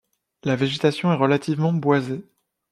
[0.45, 2.25] La végétation est relativement boisée.